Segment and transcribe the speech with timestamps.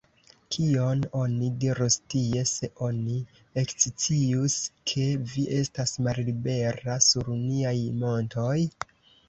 [0.53, 3.19] Kion oni dirus tie, se oni
[3.63, 4.57] ekscius,
[4.93, 8.59] ke vi estas mallibera sur niaj montoj?